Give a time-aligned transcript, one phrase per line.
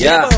[0.00, 0.28] yeah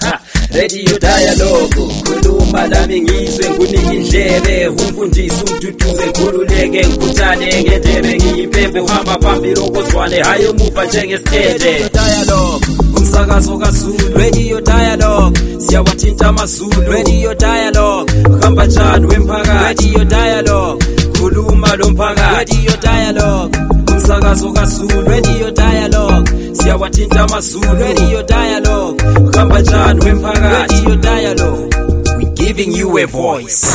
[0.00, 0.20] Ha,
[0.54, 4.68] Radio dialogue khuluma nami ngizwe ngunike indlebe.
[4.68, 12.66] Umfundisi umduduze ngikhululeke ngikhuthane ngendebe ngiyimpembe uhamba phambili okozwane hayi umuva njengesitende dialogue
[12.96, 14.14] umsakazo kaZulu.
[14.18, 16.82] Radio dialogue siyawathinta amazulu.
[16.92, 18.12] Radio dialogue
[18.42, 19.84] hamba njani wemphakathi?
[19.92, 20.84] Radio dialogue
[21.18, 22.54] khuluma lo mphakathi.
[22.56, 23.58] Radio dialogue
[23.92, 25.00] umsakazo kaZulu.
[25.08, 26.27] Radio dialogue
[26.62, 27.74] siyawathinta amazulu.
[27.80, 29.04] Radio dialogue
[29.36, 30.00] hamba njani
[30.96, 31.76] dialogue
[32.18, 33.66] we giving you a voice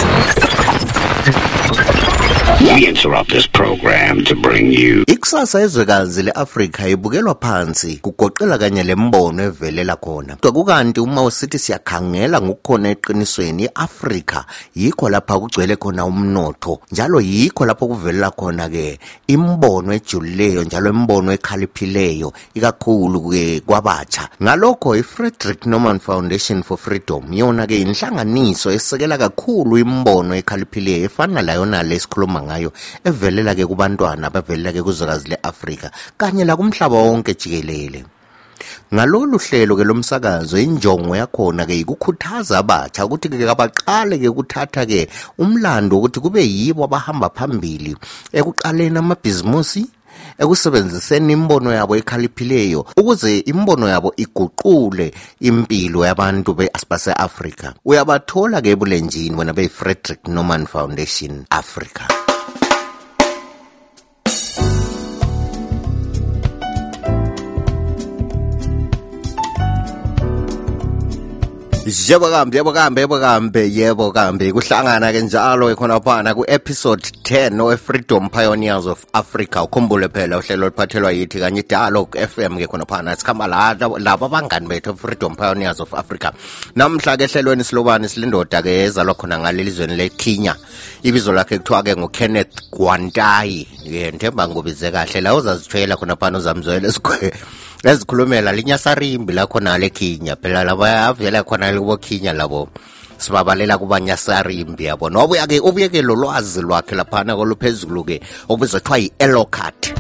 [2.44, 8.96] We interrupt this program to bring you Ikusasa ezwekazi leAfrika ibukelwa phansi kugoqela kanye le
[8.96, 10.36] mbono evelela khona.
[10.36, 17.88] Kukanti uma usithi siyakhangela ngokukhona eqinisweni iAfrika yikho lapha kugcwele khona umnotho njalo yikho lapho
[17.88, 24.30] kuvelela khona ke imbono ejulileyo njalo imbono ekhaliphileyo ikakhulu ke kwabatsha.
[24.44, 31.84] Ngalokho i-frederick Norman Foundation for Freedom yona ke inhlanganiso esekela kakhulu imbono ekhaliphileyo efana layona
[31.84, 38.06] lesikhuluma ngayo evelela ke kubantwana bavelela ke kuzwekazi leAfrika kanye la kumhlaba wonke jikelele.
[38.94, 45.10] Ngalolu hlelo ke lomsakazo injongo yakhona ke ikukhuthaza abatsha ukuthi ke abaqale ke ukuthatha ke
[45.42, 47.98] umlando ukuthi kube yibo abahamba phambili
[48.32, 49.84] ekuqaleni amabhizimusi
[50.42, 57.74] ekusebenziseni imbono yabo ekhaliphileyo ukuze imbono yabo iguqule impilo yabantu base-afrika.
[57.86, 62.23] Uyabathola ke ebulenjini wena beyi-frederick norman foundation africa
[71.94, 77.62] yebo kambe yebo kambe yebo kambe yebo kambe kuhlangana ke njalo khona phana ku-episode 10
[77.62, 79.62] we-freedom pioneers of africa.
[79.64, 83.16] Ukhumbule phela uhlelo liphathelwa yithi kanye idialogue fm ke khona phana.
[83.16, 86.34] Sikhamba labo abangani bethu freedom pioneers of africa.
[86.76, 90.56] Namhla ke ehlelweni silobani silindoda ke ezalwa khona ngalelizweni lekhinya
[91.04, 93.68] ibizo lakhe kuthiwa ke ngukenneth gwantayi.
[93.84, 97.34] Ke ntemba ngubize kahle la uzazithwela khona phana uzamzwela esigwe
[97.84, 102.70] ezikhulumela linyasarimbi lakhona lekhinya phela labo avela khona kubokhinya labo.
[103.18, 105.10] Sibabalela kubanyasarimbi yabo.
[105.10, 109.94] Nobuya ke ubuyekelo ke lo lwazi lwakhe laphana koluphezulu ke obuzothiwa yi-elocat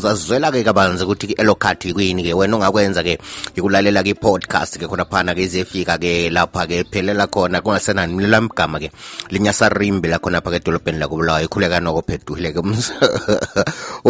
[0.00, 3.18] uzazizwela-ke kabanzi ukuthi elokhathi kuyini-ke wena ungakwenza-ke
[3.54, 8.88] ikulalela-ke i-podcast-ke khona phana-ke izefika-ke lapha-ke phelela khona kungasenanimlela mgama-ke
[9.30, 12.60] linyasarimbi lakhonapha-ke edolobheni lakobulawayo ikhuleka noko phedule-ke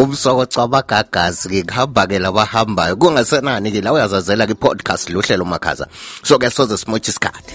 [0.01, 5.91] umsokocwa abagagasi-ke kuhamba-ke labahambayo kungasenani-ke la uyazazela-ke i-podcast luhlelo makhaza
[6.23, 7.55] so-ke soze simotshe isikhathi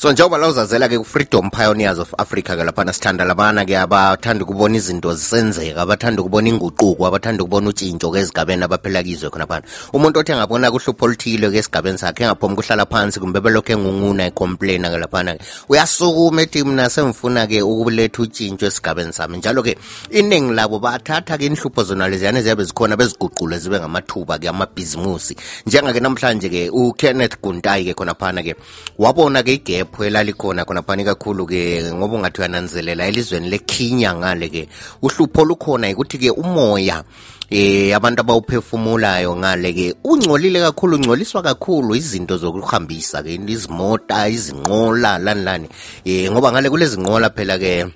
[0.00, 4.44] so njengoba la uzazela ke ku-freedom pioneers of africa ke laphana sithanda labana ke abathanda
[4.44, 9.62] ukubona izinto zisenzeka abathanda ukubona inguquko abathanda ukubona utshintsho ke ezigabeni abaphela kizwe khona phana.
[9.92, 14.88] Umuntu othi angabona kuhlupho oluthile ke esigabeni sakhe engaphomi kuhlala phansi kumbe belokhu engunguna ecomplaina
[14.88, 19.36] ke laphana ke uyasukuma ethi mna sengifuna ke ukuletha utshintsho esigabeni sami.
[19.36, 19.76] Njalo ke
[20.10, 25.36] iningi labo bathatha ke inhlupho zona leziyane ziyabe zikhona beziguqule zibe ngamathuba ke amabhizimusi.
[25.66, 28.56] Njengake namhlanje ke ukenneth guntayi ke khona phana ke
[28.98, 34.68] wabona ke igap liyaphwela likhona khonaphana kakhulu-ke ngoba ungathi uyananzelela elizweni lekhinya ngale-ke
[35.02, 37.04] uhlupho lukhona ukuthi-ke umoya
[37.50, 45.72] eh abantu abawuphefumulayo ngale-ke ungcolile kakhulu ungcoliswa kakhulu izinto zokuhambisa-ke izimota izinqola lani lani um
[46.04, 47.86] eh, ngoba ngale kulezinqola phela-ke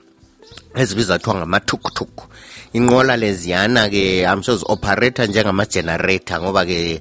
[0.75, 1.47] ezibiza kuthiwa
[2.75, 7.01] inqola leziyana ke I'm sure zi-operator njengama-generator ngoba ke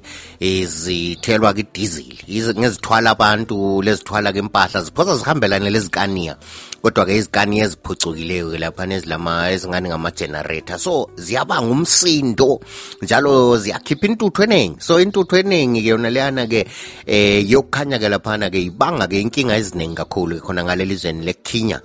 [0.66, 6.36] zithelwa ke-diesel ngezithwala abantu lezithwala ke impahla ziphosa zihambelane lezikaniya.
[6.82, 12.60] Kodwa ke izikaniya eziphucukileyo ke laphana ezilama ezingani ngama-generator so ziyabanga umsindo
[13.02, 16.68] njalo ziyakhipha intuthu eningi so intuthu eningi ke yona leyana ke
[17.06, 21.80] eh yokukhanya ke laphana ke ibanga ke inkinga eziningi kakhulu khona ngaleli zweni lekhinya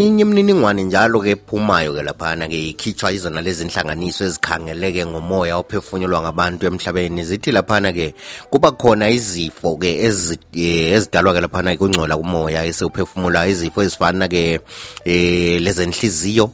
[0.00, 7.24] eminye imininingwane njalo-ke ephumayo-ke laphana-ke ikhitshwa izona lezi nhlanganiso ezikhangeleke ngomoya ophefunyelwa ngabantu emhlabeni.
[7.24, 8.14] Zithi laphana-ke
[8.50, 14.60] kuba khona izifo-ke e, ezidalwa-ke laphana kungcola kumoya esewuphefumula izifo ezifana-ke
[15.06, 16.52] um lezenhliziyo um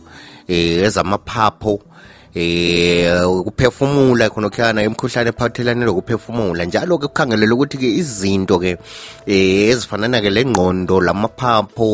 [0.49, 1.81] ezamaphapho
[2.37, 6.65] eh ukuphefumula khonokhuyana imkhuhlane ephathelane lokuphefumula.
[6.65, 8.77] Njalo-ke kukhangelela ukuthi-ke izinto-ke
[9.27, 11.89] eh ezifanana-ke lengqondo lamaphapho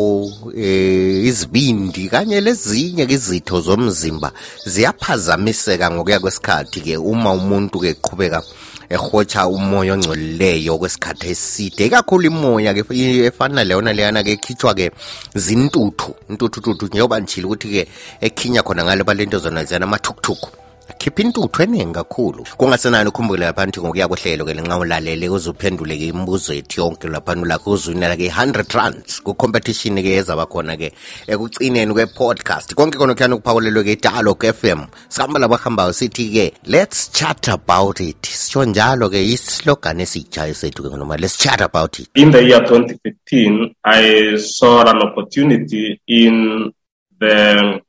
[0.56, 4.33] eh izibindi kanye lezinye-ke izitho zomzimba
[4.67, 8.43] ziyaphazamiseka ngokuya kwesikhathi-ke uma umuntu-ke qhubeka
[8.88, 11.87] ehotsha umoya ongcolileyo kwesikhathi eside.
[11.87, 12.82] Ikakhulu imoya ke
[13.26, 14.90] efana leyona leyana ke ekhitshwa ke
[15.34, 17.88] zintuthu intuthututhu njengoba nditshile ukuthi-ke
[18.20, 20.62] ekhinya khona ngale balento zona ziyana amathukuthuku
[20.99, 22.46] khipha intuthu eningi kakhulu.
[22.56, 27.43] Kungasenani ukhumbule lapha nthi ngokuya kohlelo ke lenxa ulalele uze ke imibuzo ethu yonke laphana
[27.43, 30.93] ulakho uzwinela ke 100 rands kucompetition ke ezaba khona ke
[31.26, 32.75] ekucineni kwe-podcast.
[32.75, 33.96] Konke kona kuyani ukuphakulelwe
[34.38, 34.87] ke f m.
[35.08, 38.23] Sihamba labahambayo sithi ke let's chat about it.
[38.23, 42.08] Sitsho njalo ke islogan esiyitshayo sethu ke noma let's chat about it.
[42.14, 46.73] In the year 2015, I saw an opportunity in
[47.19, 47.81] the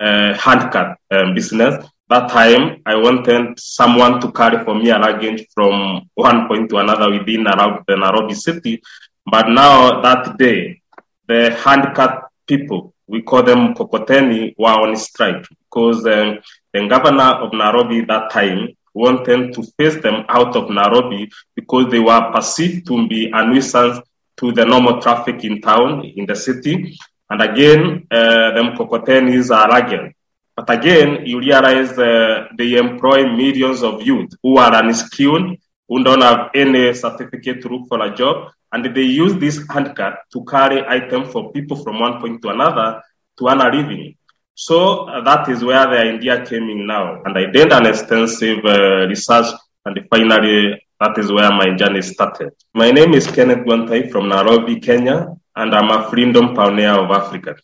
[0.00, 1.84] uh, handcart um, business.
[2.08, 6.76] That time, I wanted someone to carry for me a luggage from one point to
[6.76, 8.80] another within the Nairobi city.
[9.28, 10.82] But now, that day,
[11.26, 16.38] the handcart people, we call them Kokoteni, were on strike because um,
[16.72, 21.98] the governor of Nairobi that time wanted to face them out of Nairobi because they
[21.98, 23.98] were perceived to be a nuisance
[24.36, 26.96] to the normal traffic in town, in the city.
[27.28, 30.14] And again, uh, them Kokotenis are again.
[30.56, 35.56] But again, you realize uh, they employ millions of youth who are unskilled,
[35.86, 40.16] who don't have any certificate to look for a job, and they use this handcart
[40.32, 43.02] to carry items for people from one point to another
[43.38, 44.16] to earn a living.
[44.54, 47.22] So uh, that is where the idea came in now.
[47.24, 49.46] And I did an extensive uh, research,
[49.84, 52.52] and finally, that is where my journey started.
[52.72, 57.56] My name is Kenneth Gwantai from Nairobi, Kenya, and I'm a freedom pioneer of Africa.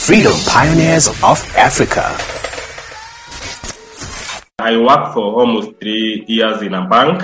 [0.00, 2.16] Freedom Pioneers of Africa.
[4.58, 7.22] I worked for almost three years in a bank.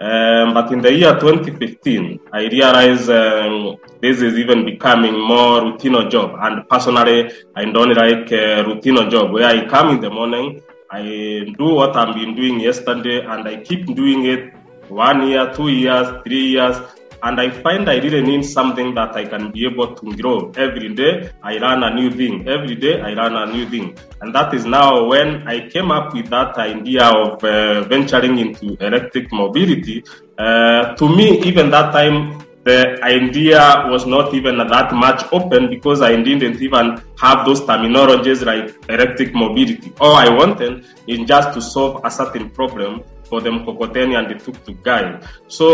[0.00, 6.08] Um, but in the year 2015, I realized um, this is even becoming more routine
[6.10, 6.36] job.
[6.40, 11.02] And personally, I don't like a routine job where I come in the morning, I
[11.56, 14.52] do what I've been doing yesterday, and I keep doing it
[14.88, 16.76] one year, two years, three years.
[17.22, 20.50] And I find I really need something that I can be able to grow.
[20.56, 22.48] Every day, I learn a new thing.
[22.48, 23.96] Every day, I learn a new thing.
[24.20, 28.76] And that is now when I came up with that idea of uh, venturing into
[28.80, 30.02] electric mobility.
[30.38, 36.02] Uh, to me, even that time, the idea was not even that much open because
[36.02, 39.92] I didn't even have those terminologies like electric mobility.
[39.98, 44.34] All I wanted is just to solve a certain problem for them Kokoteni and the
[44.44, 45.20] tuk-tuk guy.
[45.48, 45.66] So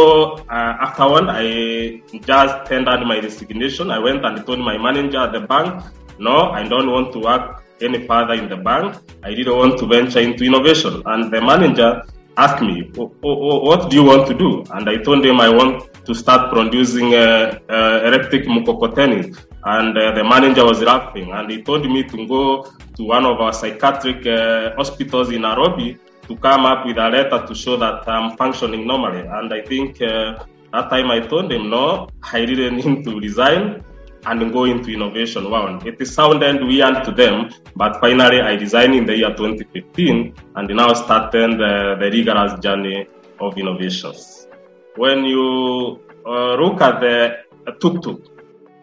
[0.56, 3.90] uh, afterward, I just tendered my resignation.
[3.90, 5.82] I went and told my manager at the bank,
[6.18, 8.96] no, I don't want to work any further in the bank.
[9.24, 11.02] I didn't want to venture into innovation.
[11.06, 12.02] And the manager
[12.36, 14.64] asked me, what do you want to do?
[14.74, 19.36] And I told him I want to start producing uh, uh, electric mukokoteni.
[19.64, 21.32] And uh, the manager was laughing.
[21.32, 25.98] And he told me to go to one of our psychiatric uh, hospitals in Nairobi
[26.28, 29.20] to come up with a letter to show that I'm functioning normally.
[29.20, 33.84] And I think uh, that time I told him, no, I didn't need to resign
[34.26, 35.50] and go into innovation.
[35.50, 40.68] Wow, it sounded weird to them, but finally I resigned in the year 2015 and
[40.68, 43.06] now started the, the rigorous journey
[43.40, 44.48] of innovations.
[44.96, 47.36] When you uh, look at the
[47.80, 48.20] tuk-tuk,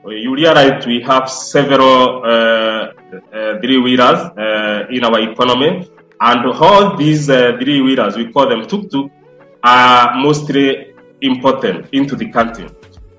[0.05, 5.89] you realize we have several uh, uh, three-wheelers uh, in our economy,
[6.29, 9.11] and all these uh, three-wheelers, we call them tuk-tuk,
[9.61, 12.67] are mostly imported into the country.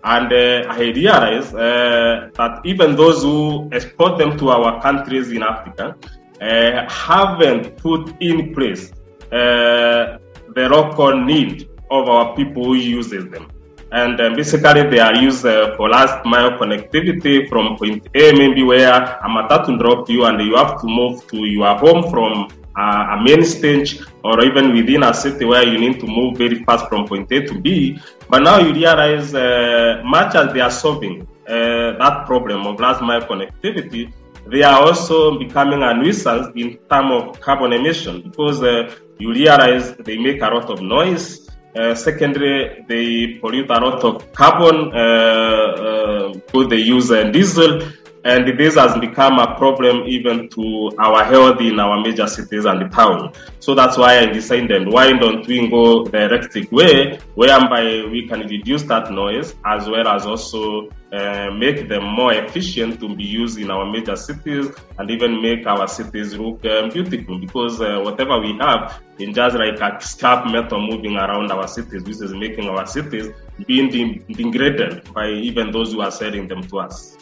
[0.05, 5.43] And uh, I realized uh, that even those who export them to our countries in
[5.43, 5.97] Africa
[6.41, 8.93] uh, haven't put in place
[9.33, 10.19] uh,
[10.55, 13.51] the local need of our people who uses them.
[13.93, 18.63] And uh, basically, they are used uh, for last mile connectivity from point A, maybe
[18.63, 23.17] where a matatu drop you and you have to move to your home from uh,
[23.19, 26.89] a main stage or even within a city where you need to move very fast
[26.89, 27.99] from point A to B.
[28.29, 33.03] But now you realize, uh, much as they are solving uh, that problem of last
[33.03, 34.13] mile connectivity,
[34.47, 39.97] they are also becoming a nuisance in terms of carbon emission because uh, you realize
[39.97, 41.49] they make a lot of noise.
[41.77, 47.81] Uh, secondly, they pollute a lot of carbon uh, because they use diesel
[48.25, 52.81] and this has become a problem even to our health in our major cities and
[52.81, 53.33] the town.
[53.61, 58.41] So that's why I decided why don't we go the electric way, whereby we can
[58.41, 63.59] reduce that noise as well as also uh, make them more efficient to be used
[63.59, 68.41] in our major cities and even make our cities look um, beautiful because uh, whatever
[68.41, 72.69] we have in just like a scrap metal moving around our cities, which is making
[72.69, 73.29] our cities
[73.67, 77.17] being degraded by even those who are selling them to us.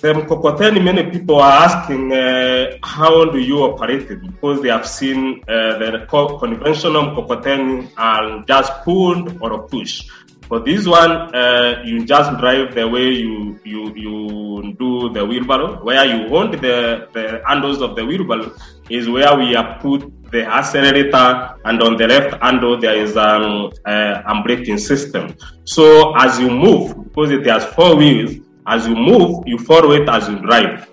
[0.00, 4.86] The Mkokoteni, many people are asking uh, how do you operate it because they have
[4.86, 10.08] seen uh, the co- conventional Mkokoteni are just pulled or push.
[10.48, 15.84] For this one, uh, you just drive the way you you you do the wheelbarrow.
[15.84, 18.52] Where you hold the the handles of the wheelbarrow
[18.88, 23.70] is where we have put the accelerator, and on the left handle there is um,
[23.86, 25.36] uh, braking system.
[25.64, 28.34] So as you move, because it has four wheels,
[28.70, 30.88] as you move, you follow it as you drive.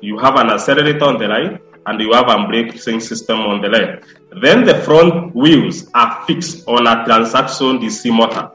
[0.00, 3.68] You have an accelerator on the right and you have a braking system on the
[3.68, 4.04] left.
[4.42, 8.50] Then the front wheels are fixed on a transaction DC motor.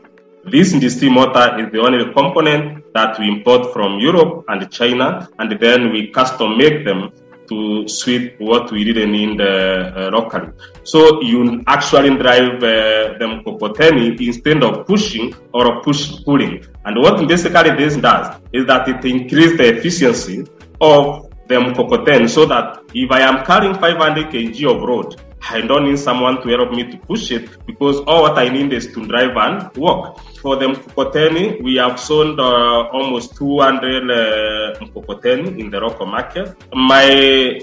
[0.45, 5.51] This DC motor is the only component that we import from Europe and China, and
[5.59, 7.11] then we custom make them
[7.49, 10.49] to suit what we didn't need uh, uh, locally.
[10.83, 16.63] So you actually drive uh, them Mkokoteni instead of pushing or push pulling.
[16.89, 20.39] And what basically this does is that it increases the efficiency
[20.81, 25.85] of the Mkokoteni so that if I am carrying 500 kg of road, I don't
[25.85, 29.05] need someone to help me to push it because all what I need is to
[29.05, 30.19] drive and walk.
[30.41, 36.57] For the Mkokoteni, we have sold uh, almost 200 uh, Mkokoteni in the local market.
[36.73, 37.61] My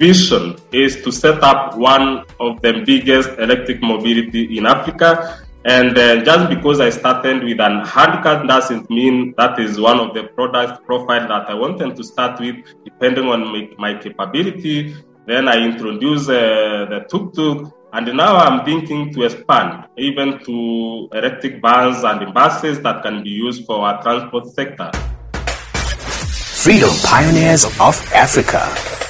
[0.00, 5.44] vision is to set up one of the biggest electric mobility in Africa.
[5.64, 10.24] And just because I started with an handcart doesn't mean that is one of the
[10.24, 14.94] product profile that I wanted to start with, depending on my, my capability
[15.26, 21.62] then I introduced uh, the tuk-tuk, and now I'm thinking to expand even to electric
[21.62, 24.90] vans and buses that can be used for our transport sector.
[26.64, 29.01] Freedom Pioneers of Africa.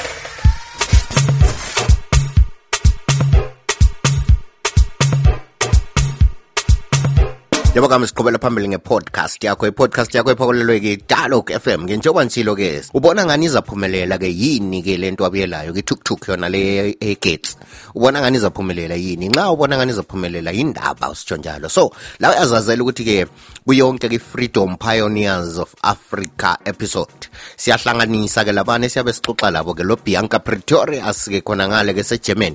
[7.73, 9.65] Yabo kami siqhubela phambili nge-podcast yakho.
[9.67, 11.89] I-podcast yakho ephakulelwe ke-dialogue f m.
[11.89, 15.73] Njengoba ntshilo ke ubona ngani izaphumelela ke yini ke le nto abuyelayo?
[15.73, 17.57] Ke-tuktuk yona le egets.
[17.97, 19.29] Ubona ngani izaphumelela yini?
[19.29, 23.27] Nxa ubona ngani izaphumelela yindaba usitsho njalo so la uyazazela ukuthi ke
[23.65, 27.33] kuyonke ke-freedom pioneers of africa episode.
[27.57, 32.53] Siyahlanganisa ke labane esiyabe sixoxa labo ke lo bianca pretorius ke khona ngale ke segerman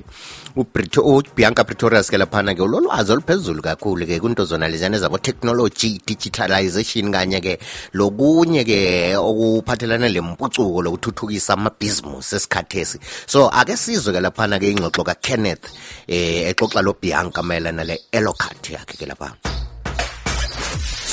[0.58, 7.40] ubianca pretorius ke laphana ke ulolwazi oluphezulu kakhulu ke kunto zona leziyana zabo-technology digitalization kanye
[7.40, 7.58] ke
[7.94, 15.72] lokunye ke okuphathelane lempucuko lokuthuthukisa amabhizimusi esikhathesi so ake sizwe ke laphana ke ingxoxo kakenneth
[16.06, 19.32] eh exoxa lo bianca mayelana le elocat yakhe ke lapha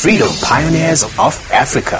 [0.06, 1.98] Freedom Pioneers of Africa.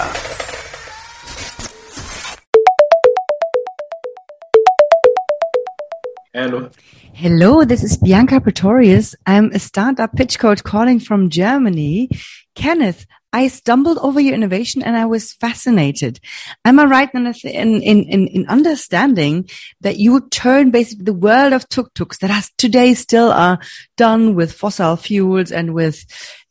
[6.36, 6.70] Hello.
[7.14, 9.16] Hello, this is Bianca Pretorius.
[9.26, 12.10] I'm a startup pitch coach calling from Germany.
[12.56, 16.20] Kenneth, I stumbled over your innovation and I was fascinated.
[16.66, 19.50] Am I right in, in, in, in understanding
[19.80, 23.58] that you turn basically the world of tuk-tuks that has today still are
[23.96, 26.04] done with fossil fuels and with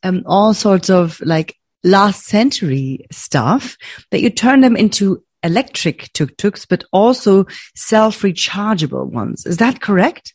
[0.02, 3.76] um, all sorts of like last century stuff
[4.10, 7.46] that you turn them into electric tuk-tuks, but also
[7.76, 9.46] self-rechargeable ones.
[9.46, 10.34] Is that correct?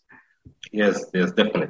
[0.72, 1.70] Yes, yes, definitely.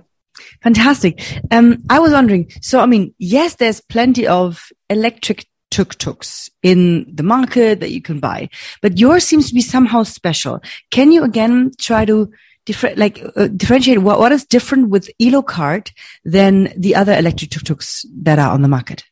[0.62, 1.42] Fantastic.
[1.52, 7.24] Um, I was wondering, so I mean, yes, there's plenty of electric tuk-tuks in the
[7.24, 8.50] market that you can buy,
[8.82, 10.62] but yours seems to be somehow special.
[10.92, 12.32] Can you again try to
[12.66, 15.92] different, like uh, differentiate what, what is different with Elocart
[16.24, 19.04] than the other electric tuk-tuks that are on the market?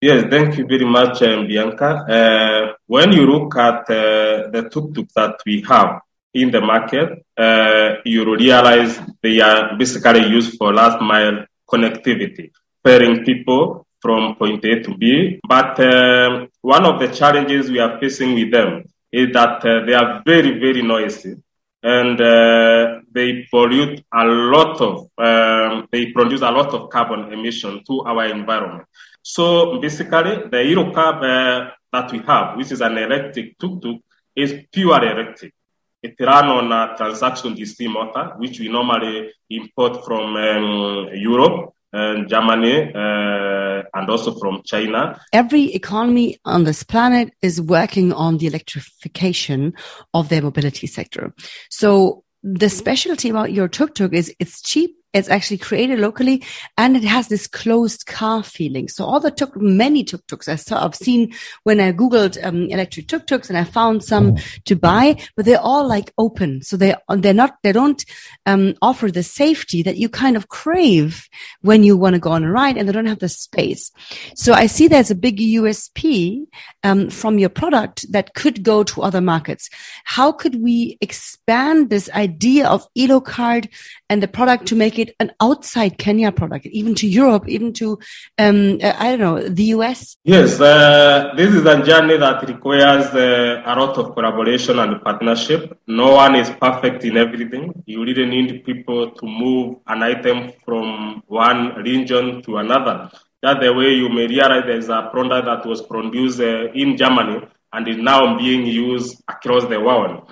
[0.00, 2.04] Yes, thank you very much, um, Bianca.
[2.06, 6.00] Uh, when you look at uh, the tuk-tuk that we have
[6.34, 12.50] in the market, uh, you realize they are basically used for last mile connectivity,
[12.84, 15.40] ferrying people from point A to B.
[15.48, 19.94] But um, one of the challenges we are facing with them is that uh, they
[19.94, 21.36] are very, very noisy
[21.82, 27.82] and uh, they pollute a lot of, um, they produce a lot of carbon emission
[27.86, 28.86] to our environment.
[29.28, 34.00] So basically, the Elocart uh, that we have, which is an electric tuk-tuk,
[34.36, 35.52] is pure electric.
[36.00, 42.28] It runs on a transaction DC motor, which we normally import from um, Europe, and
[42.28, 45.20] Germany, uh, and also from China.
[45.32, 49.74] Every economy on this planet is working on the electrification
[50.14, 51.34] of their mobility sector.
[51.68, 56.44] So the specialty about your tuk-tuk is it's cheap, It's actually created locally
[56.76, 58.88] and it has this closed car feeling.
[58.88, 63.08] So all the tuk, many tuk-tuks I saw, I've seen when I Googled um, electric
[63.08, 66.62] tuk-tuks and I found some to buy, but they're all like open.
[66.62, 68.04] So they, they're not, they don't,
[68.44, 71.28] um, offer the safety that you kind of crave
[71.62, 73.90] when you want to go on a ride and they don't have the space.
[74.34, 76.46] So I see there's a big USP,
[76.82, 79.70] um, from your product that could go to other markets.
[80.04, 83.68] How could we expand this idea of Elocart
[84.08, 87.98] and the product to make it an outside Kenya product, even to Europe, even to,
[88.38, 90.16] um, uh, I don't know, the US?
[90.24, 95.78] Yes, uh, this is a journey that requires uh, a lot of collaboration and partnership.
[95.86, 97.82] No one is perfect in everything.
[97.86, 103.10] You really need people to move an item from one region to another.
[103.42, 107.46] That's the way you may realize there's a product that was produced uh, in Germany
[107.72, 110.30] and is now being used across the world.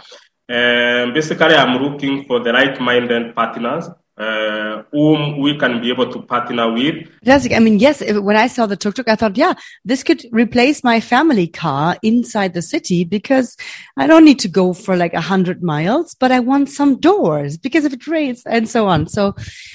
[0.48, 6.23] Um, basically, I'm looking for the right-minded partners uh, whom we can be able to
[6.23, 7.09] partner with.
[7.25, 7.52] Fantastic.
[7.52, 9.54] I mean, yes, when I saw the tuk-tuk, I thought, yeah,
[9.85, 13.56] this could replace my family car inside the city because
[13.97, 17.56] I don't need to go for like a hundred miles, but I want some doors
[17.56, 19.09] because if it rains and so on.
[19.09, 19.35] So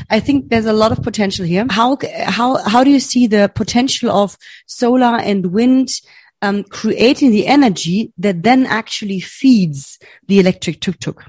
[0.09, 1.65] I think there's a lot of potential here.
[1.69, 5.89] How, how, how do you see the potential of solar and wind
[6.41, 11.25] um, creating the energy that then actually feeds the electric tuk-tuk?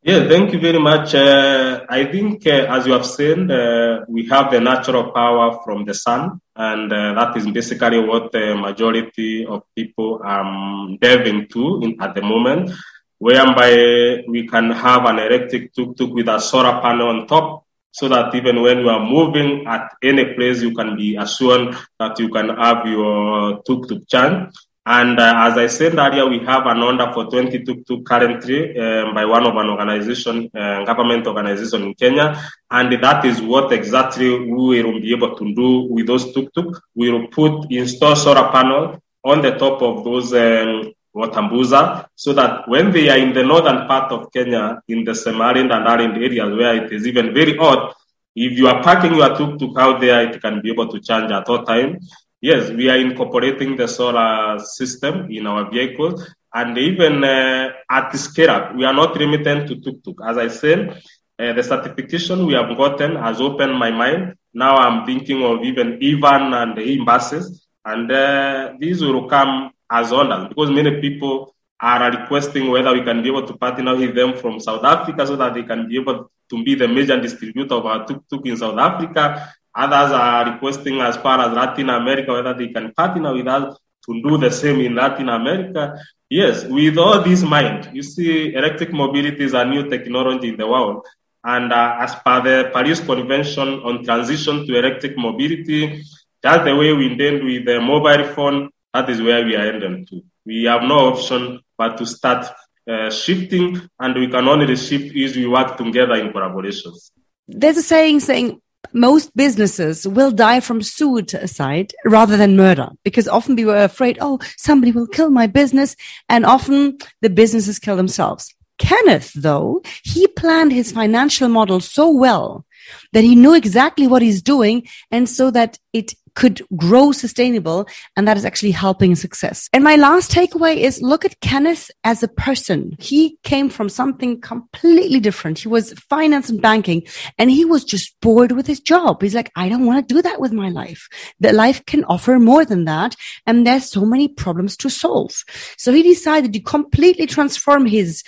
[0.00, 1.12] Yeah, thank you very much.
[1.14, 5.84] Uh, I think, uh, as you have said, uh, we have the natural power from
[5.86, 11.80] the sun, and uh, that is basically what the majority of people are delving to
[11.82, 12.70] in, at the moment,
[13.18, 18.32] whereby we can have an electric tuk-tuk with a solar panel on top, so that
[18.36, 22.50] even when you are moving at any place, you can be assured that you can
[22.50, 24.46] have your tuk-tuk charge.
[24.90, 29.12] And uh, as I said earlier, we have an order for 20 tuk-tuk currently um,
[29.12, 32.42] by one of an organization, uh, government organization in Kenya.
[32.70, 36.82] And that is what exactly we will be able to do with those tuk-tuk.
[36.94, 42.66] We will put, install solar panel on the top of those um, Watambuza so that
[42.66, 46.56] when they are in the northern part of Kenya, in the semi-arid and arid areas
[46.56, 47.94] where it is even very hot,
[48.34, 51.46] if you are parking your tuk-tuk out there, it can be able to charge at
[51.46, 51.98] all time.
[52.40, 56.24] Yes, we are incorporating the solar system in our vehicles.
[56.54, 60.20] And even uh, at the scale we are not limited to tuk-tuk.
[60.24, 61.02] As I said,
[61.38, 64.34] uh, the certification we have gotten has opened my mind.
[64.54, 67.66] Now I'm thinking of even even and e-buses.
[67.84, 73.22] And uh, these will come as orders because many people are requesting whether we can
[73.22, 76.30] be able to partner with them from South Africa so that they can be able
[76.50, 79.52] to be the major distributor of our tuk-tuk in South Africa.
[79.78, 84.22] Others are requesting as far as Latin America whether they can partner with us to
[84.22, 85.96] do the same in Latin America.
[86.28, 90.66] Yes, with all this mind, you see, electric mobility is a new technology in the
[90.66, 91.06] world.
[91.44, 96.02] And uh, as per the Paris Convention on transition to electric mobility,
[96.42, 98.70] that's the way we intend with the mobile phone.
[98.92, 100.22] That is where we are ending to.
[100.44, 102.46] We have no option but to start
[102.90, 107.10] uh, shifting, and we can only shift if we work together in collaborations.
[107.46, 108.60] There's a saying saying
[108.92, 114.38] most businesses will die from suicide rather than murder because often we were afraid, oh,
[114.56, 115.96] somebody will kill my business.
[116.28, 118.54] And often the businesses kill themselves.
[118.78, 122.64] Kenneth, though, he planned his financial model so well
[123.12, 127.88] that he knew exactly what he's doing and so that it could grow sustainable.
[128.16, 129.68] And that is actually helping success.
[129.72, 132.94] And my last takeaway is look at Kenneth as a person.
[133.00, 135.58] He came from something completely different.
[135.58, 137.02] He was finance and banking
[137.38, 139.20] and he was just bored with his job.
[139.20, 141.08] He's like, I don't want to do that with my life.
[141.40, 143.16] That life can offer more than that.
[143.44, 145.42] And there's so many problems to solve.
[145.76, 148.22] So he decided to completely transform his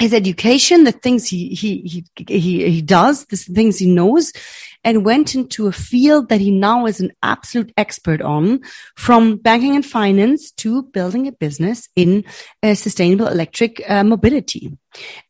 [0.00, 4.32] his education, the things he, he, he, he, he does, the things he knows,
[4.84, 8.60] and went into a field that he now is an absolute expert on
[8.96, 12.24] from banking and finance to building a business in
[12.62, 14.76] uh, sustainable electric uh, mobility.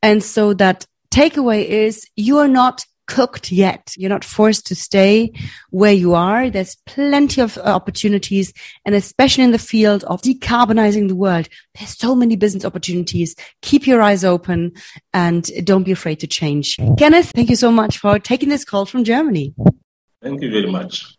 [0.03, 3.93] And so that takeaway is you are not cooked yet.
[3.97, 5.33] You're not forced to stay
[5.71, 6.51] where you are.
[6.51, 8.53] There's plenty of uh, opportunities.
[8.85, 13.35] And especially in the field of decarbonizing the world, there's so many business opportunities.
[13.63, 14.73] Keep your eyes open
[15.13, 16.77] and don't be afraid to change.
[16.99, 19.55] Kenneth, thank you so much for taking this call from Germany.
[20.23, 21.17] Thank you very much.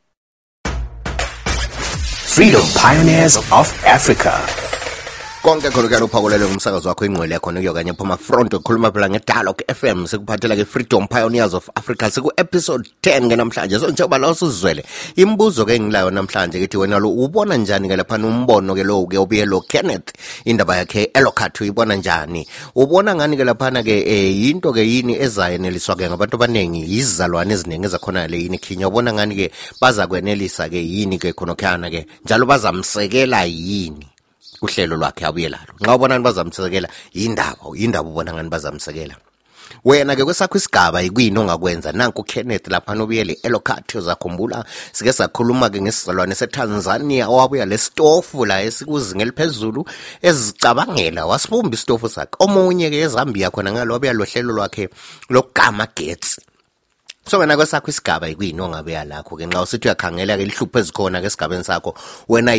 [2.35, 4.74] Freedom Pioneers of Africa.
[5.45, 10.08] Konke khona kuyalo uphakulelwe ngumsakazo wakho ingqwele yakhona kuyokanye phoma front okhuluma phela ngedialogue FM
[10.08, 13.79] sikuphathela ke Freedom Pioneers of Africa siku episode 10 ke namhlanje.
[13.79, 18.15] So njengoba la usuzwele imibuzo ke ngilayo namhlanje kithi wena lo ubona njani ke lapha
[18.15, 20.13] umbono ke lo ke obuye lo Kenneth
[20.45, 22.47] indaba yakhe elokhathu uyibona njani?
[22.75, 27.86] Ubona ngani ke laphana ke eh, yinto ke yini ezayeneliswa ke ngabantu abaningi izizalwane eziningi
[27.86, 32.08] ezakhona le yini khinya ubona ngani ke baza kwenelisa ke yini ke khonokhana ke?
[32.25, 34.14] Njalo bazamsekela yini
[34.61, 35.73] uhlelo lwakhe abuye lalo.
[35.81, 39.15] Nxa ubona ngani bazamsekela yindaba yindaba ubona ngani bazamsekela.
[39.85, 41.91] Wena ke kwesakho isigaba yikuyini ongakwenza?
[41.91, 49.21] Nanku Kenneth lapha nobuyele Elocott uzakhumbula sike sakhuluma ke ngesizalwane seTanzania owabuya lesitofu la esikuzinga
[49.21, 49.85] eliphezulu
[50.21, 51.25] ezicabangela.
[51.25, 52.35] Wasibumba isitofu sakhe.
[52.39, 54.89] Omunye ke eZambia khona ngalo wabuya lohlelo lwakhe
[55.29, 56.41] lokugama getsi
[57.27, 61.27] so wena kwesakho isigaba yikuyini ongabe lakho ke nxa usithi uyakhangela ke lihlupho ezikhona ke
[61.27, 61.95] esigabeni sakho
[62.29, 62.53] wena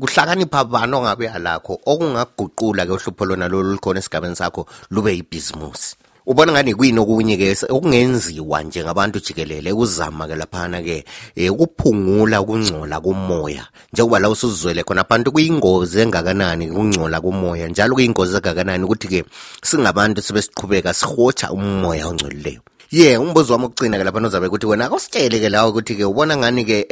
[0.00, 5.96] kuhlakanipha bani ongabeya lakho okungaguqula ke uhlupho lona lolu lukhona esigabeni sakho lube yibhizimusi.
[6.26, 11.04] Ubona ngani kuyini okunye ke nje okungenziwa njengabantu jikelele ukuzama ke laphana ke
[11.36, 13.66] eh, ukuphungula ukungcola kumoya?
[13.92, 17.68] Njengoba la usuzwele khona abantu kuyingozi engakanani ukungcola kumoya?
[17.68, 19.24] Njalo kuyingozi engakanani ukuthi ke
[19.62, 22.60] singabantu sibe siqhubeka sihotsha umoya ongcolileyo
[22.94, 26.36] ye umbuzo wami ukugcina ke lapha nozabe ukuthi wena akusitshele ke lawo ukuthi ke ubona
[26.36, 26.86] ngani ke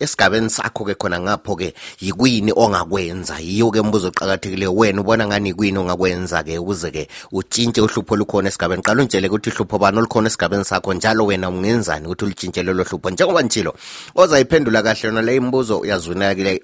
[0.00, 3.36] esigabeni sakho ke khona ngapho ke yikwini ongakwenza?
[3.44, 8.48] Yiyo ke umbuzo oqakathekileyo wena ubona ngani yikwini ongakwenza ke ukuze ke utshintshe uhlupho olukhona
[8.48, 8.82] esigabeni?
[8.82, 13.10] Qala untshele ukuthi uhlupho bani olukhona esigabeni sakho njalo wena ungenzani ukuthi ulitshintshe lolo hlupho?
[13.10, 13.74] Njengoba nitshilo
[14.14, 15.78] ozayiphendula kahle yona le imbuzo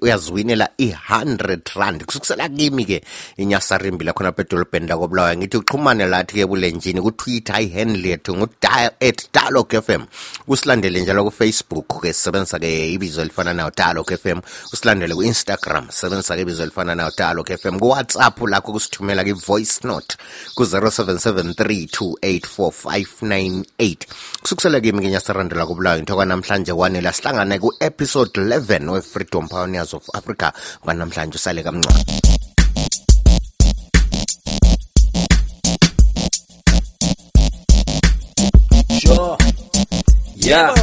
[0.01, 2.05] uyazwinela i-100 rand.
[2.05, 3.03] Kusukisela kimi ke
[3.37, 10.01] inyasarimbi lakhona pedolobheni lakobulawayo ngithi uxhumane lathi ke bulenjini kutwitter ihandle yethu ngu-at dialog fm
[10.47, 14.39] usilandele njalo kufacebook ke sisebenzisa ke ibizo elifana nayo dialog fm
[14.73, 20.15] usilandele ku-instagram sisebenzisa ke ibizo elifana nayo dialog fm kuwhatsapp lakho kusithumela ke-voice note
[20.55, 23.97] ku-077 3284598
[24.41, 30.51] kusukisele kimi ngenyasarandela kobulawayo into kwanamhlanje wanela sihlangane ku-episode 11 we-freedom pioneers of africa.
[30.81, 32.52] Kwanamhlanje usale kamncane
[40.45, 40.73] Yeah.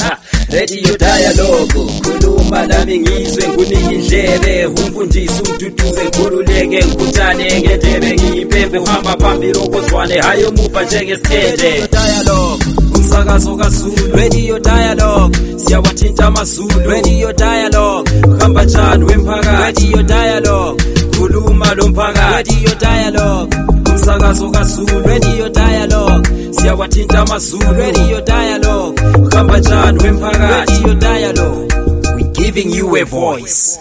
[0.00, 0.18] Ha,
[0.52, 1.68] Radio Dialogue.
[2.02, 10.20] Khuluma nami ngizwe ngunike indlebe umfundisi ududuze khululeke ngikhuthane ngendebe ngiyimpembe uhamba phambili okozwane.
[10.20, 12.64] Hayi umuva njengesithethe Dialogue.
[12.96, 15.38] Umsakazo kaZulu Radio Dialogue.
[15.56, 16.90] Siyawathinta amazulu.
[16.90, 18.10] Radio Dialogue.
[18.28, 19.84] Uhamba njani wemphakathi?
[19.92, 20.84] Radio Dialogue.
[21.16, 22.54] Khuluma lo mphakathi.
[22.54, 23.56] Radio Dialogue.
[24.04, 26.28] Umsakazo kaZulu Radio Dialogue.
[26.50, 29.02] Siyawathinta amazulu Radio Dialogue.
[29.18, 30.72] Uhamba njani wemphakathi?
[30.82, 31.74] Radio Dialogue.
[32.16, 33.78] We giving you a voice